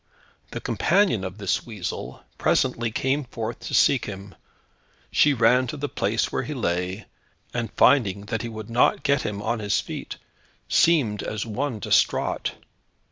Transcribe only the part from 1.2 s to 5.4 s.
of this weasel presently came forth to seek him. She